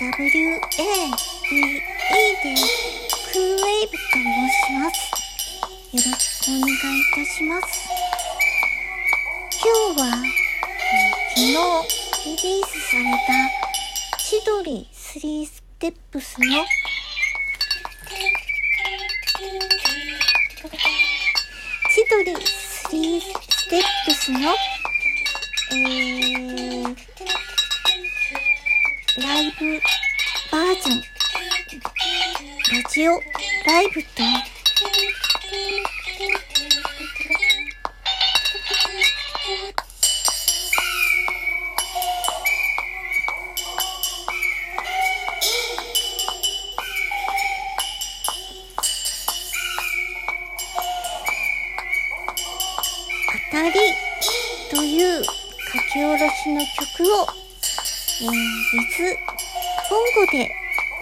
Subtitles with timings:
[0.00, 0.46] W-A-V-E で
[3.32, 4.96] クーウェイブと申します。
[5.90, 7.66] よろしくお願いいたします。
[9.60, 9.66] 今
[9.96, 11.50] 日は、え、昨日
[12.26, 13.34] リリースされた
[14.22, 16.46] 千鳥3ステップスの
[21.90, 22.40] 千鳥3
[23.20, 24.38] ステップスの、
[25.72, 26.17] えー、
[29.58, 31.02] バージョン。
[32.80, 33.12] ラジオ。
[33.66, 34.08] ライブと。
[53.50, 53.74] 当たり
[54.70, 55.30] という書
[55.92, 57.26] き下ろしの曲を、
[58.20, 58.30] えー、
[58.72, 59.18] 水、
[59.88, 60.50] 本語で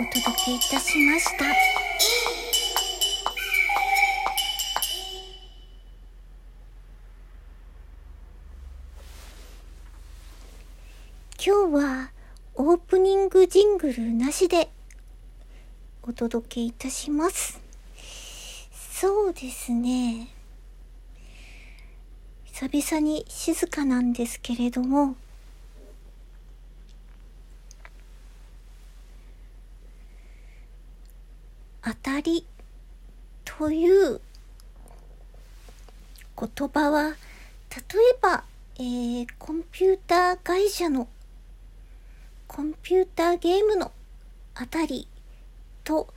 [0.00, 1.44] お届けいたしました。
[11.44, 12.10] 今日は
[12.54, 14.70] オープニングジングルなしで
[16.04, 17.60] お届けいたします。
[18.72, 20.28] そうですね。
[22.44, 25.16] 久々に静かなんですけれども、
[32.16, 32.46] 当たり
[33.44, 34.20] という
[36.38, 37.16] 言葉は、例え
[38.22, 38.44] ば、
[38.78, 41.08] えー、コンピューター会社の
[42.46, 43.92] コンピューターゲームの
[44.54, 45.08] あたり
[45.84, 46.08] と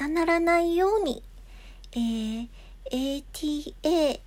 [0.00, 1.22] 重ならないように、
[1.92, 2.48] えー、
[3.34, 4.20] ATALI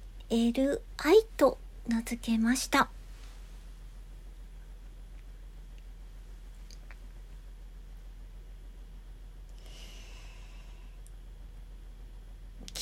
[1.38, 2.90] と名付けました。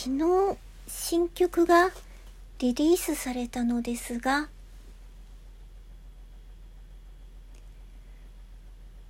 [0.01, 0.57] 昨日
[0.87, 1.89] 新曲が
[2.59, 4.47] リリースされたのですが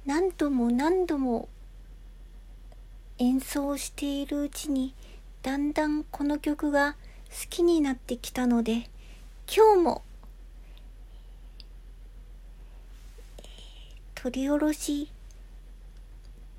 [0.07, 1.47] 何度も何度も
[3.19, 4.95] 演奏しているうちに
[5.43, 6.97] だんだんこの曲が好
[7.51, 8.89] きになってきたので
[9.47, 10.01] 今日も
[14.15, 15.07] 取り下ろし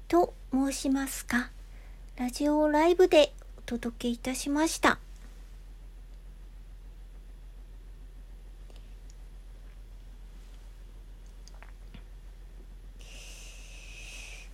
[0.06, 1.50] と申しますか。
[2.16, 3.32] ラジオライブで
[3.70, 4.98] 届けいたしました。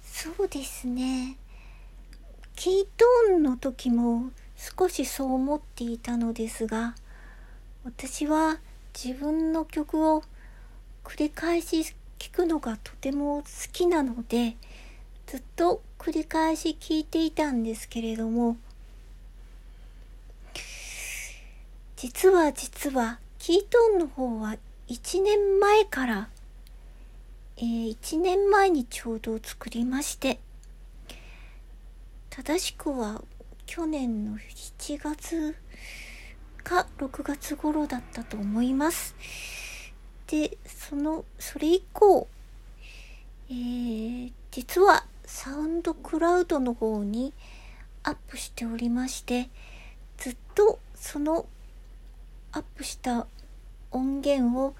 [0.05, 1.39] そうですね。
[2.57, 6.95] キートーンの時も少しそう思っていたのですが、
[7.85, 8.59] 私は
[8.93, 10.23] 自分の曲を
[11.05, 14.57] 繰り返し聴くのがとても好きなので、
[15.27, 18.59] ずっと繰り返し聴いていたんですけれども、
[21.97, 24.57] 実は実は、キートーンの方は
[24.89, 26.29] 1年前から
[27.59, 30.39] えー、1年前にちょうど作りまして
[32.29, 33.23] 正しくは
[33.65, 35.57] 去年の7月
[36.63, 39.17] か6月頃だったと思います。
[40.27, 42.29] でそのそれ以降
[43.49, 47.33] えー、実はサウンドクラウドの方に
[48.03, 49.49] アップしておりまして
[50.19, 51.47] ずっとその
[52.53, 53.27] アップした
[53.91, 54.75] 音源を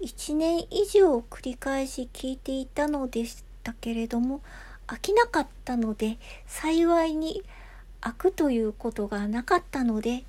[0.00, 4.40] 1年以上繰り返し聞いていたのでしたけれども
[4.86, 7.42] 飽きなかったので幸いに
[8.00, 10.24] 開くということがなかったので、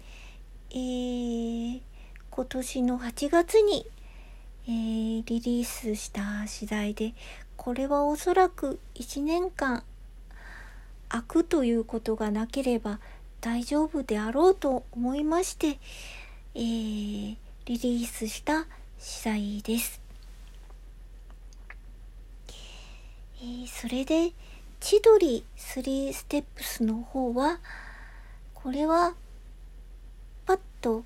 [0.71, 1.81] えー、
[2.29, 3.87] 今年の8月に、
[4.67, 7.13] えー、リリースした次第で
[7.55, 9.83] これはおそらく1年間
[11.09, 12.99] 開くということがなければ
[13.39, 15.79] 大丈夫であろうと思いまして、
[16.53, 18.65] えー、リリースした
[18.99, 20.01] 次第です。
[23.41, 24.33] えー、それで、
[24.81, 27.59] 千鳥3ステップスの方は、
[28.53, 29.15] これは、
[30.45, 31.05] パッと、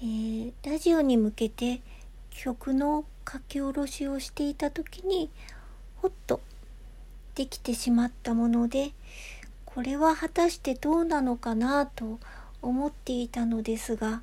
[0.00, 1.80] えー、ラジオに向けて
[2.30, 5.30] 曲の書き下ろしをしていた時に、
[5.96, 6.40] ほっと
[7.34, 8.92] できてしまったもので、
[9.64, 12.20] これは果たしてどうなのかなと
[12.62, 14.22] 思っていたのですが、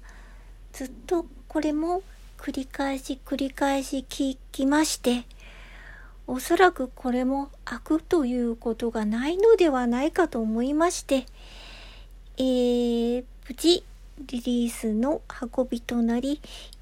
[0.77, 2.03] ずっとこれも
[2.37, 5.23] 繰り返し繰り返し聞きまして、
[6.27, 11.25] おそらくこれも開くということがないのではないかと思いまして、
[12.37, 13.83] えー、無事
[14.27, 15.23] リリースの
[15.57, 16.41] 運びとなり、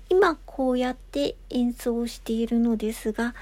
[0.09, 3.33] 今こうやって演奏しているのですが、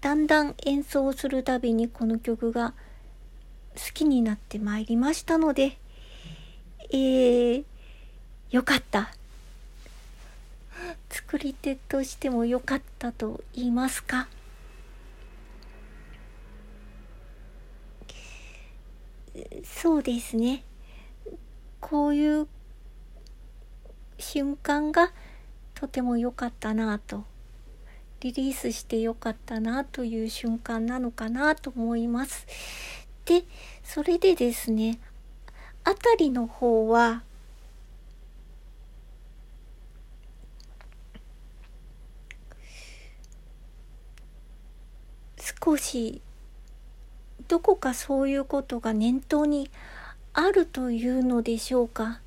[0.00, 2.74] だんだん演奏するたびにこの曲が
[3.76, 5.78] 好きになってまいりましたので、
[6.90, 7.64] えー、
[8.50, 9.12] よかった。
[11.08, 14.28] 作り手としても良かったと言いますか。
[19.64, 20.64] そうですね。
[21.80, 22.48] こういう
[24.18, 25.12] 瞬間が
[25.74, 27.24] とても良かったなと
[28.20, 32.46] リリースして良かったなという瞬間なのかなと思います。
[33.26, 33.44] で、
[33.84, 34.98] それでですね、
[35.84, 37.22] あたりの方は、
[45.66, 46.20] 少し
[47.48, 49.68] どこかそういうことが念頭に
[50.32, 52.20] あるというのでしょうか。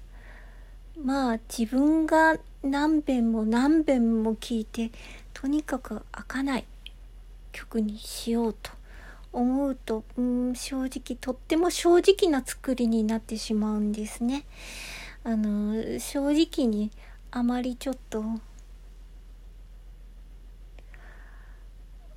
[1.01, 4.91] まあ自分が何遍も何遍も聞いて
[5.34, 6.65] とにかく開かない
[7.53, 8.72] 曲にしようと
[9.31, 14.43] 思うとうん正直とっても正直な作りになってしまうんですね。
[15.24, 16.91] あの正直に
[17.31, 18.22] あまりちょっと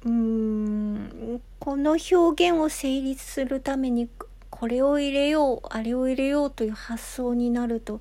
[0.05, 4.09] うーんこの表現を成立するために
[4.51, 8.01] これを入れようあれを入れようという発想になると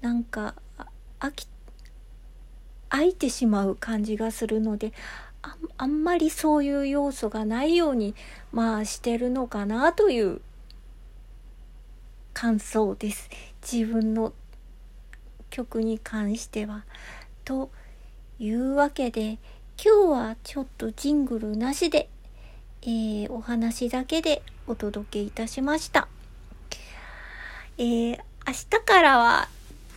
[0.00, 0.54] なんか
[1.18, 1.46] 飽き
[2.88, 4.92] 空いてしまう感じがするので
[5.42, 8.14] ああんまりそういう要素がないように
[8.52, 10.40] まあしてるのかなという
[12.32, 13.28] 感想です。
[13.60, 14.32] 自分の
[15.50, 16.84] 曲に関しては。
[17.44, 17.70] と
[18.38, 19.38] いうわけで
[19.82, 22.10] 今日はちょっとジングルなしで、
[22.82, 26.06] えー、お話だけでお届けいたしました。
[27.78, 29.48] えー、明日からは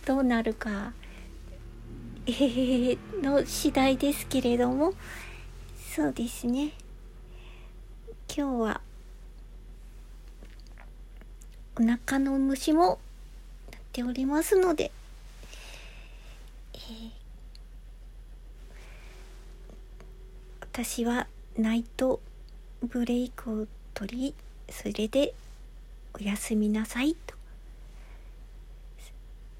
[0.06, 0.94] どうなるか
[2.26, 4.94] えー、の次第ですけれども、
[5.94, 6.72] そうですね。
[8.34, 8.80] 今日は、
[11.78, 12.98] お腹の虫も
[13.70, 14.90] なっておりますので、
[16.72, 17.10] えー、
[20.76, 22.20] 私はナイト
[22.82, 24.34] ブレイクを取り、
[24.68, 25.32] それで
[26.14, 27.36] おやすみなさいと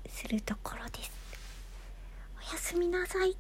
[0.09, 1.13] するところです。
[2.37, 3.37] おやすみなさい。